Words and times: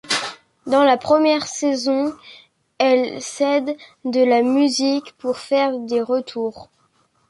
Dans 0.65 0.83
la 0.83 0.97
première 0.97 1.45
saison, 1.45 2.15
elle 2.79 3.21
s'aide 3.21 3.77
de 4.03 4.21
la 4.23 4.41
musique 4.41 5.11
pour 5.19 5.37
faire 5.37 5.77
des 5.77 6.01
retours. 6.01 6.71